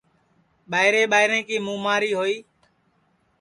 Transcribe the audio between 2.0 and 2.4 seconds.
ہوئی